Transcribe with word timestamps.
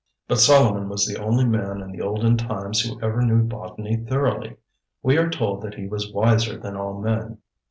But 0.27 0.39
Solomon 0.39 0.89
was 0.89 1.05
the 1.05 1.21
only 1.21 1.45
man 1.45 1.79
in 1.79 1.91
the 1.91 2.01
olden 2.01 2.35
times 2.35 2.81
who 2.81 2.99
ever 3.03 3.21
knew 3.21 3.43
botany 3.43 3.97
thoroughly. 3.97 4.57
We 5.03 5.15
are 5.19 5.29
told 5.29 5.61
that 5.61 5.75
he 5.75 5.85
was 5.85 6.11
wiser 6.11 6.57
than 6.57 6.75
all 6.75 6.99
men. 6.99 7.37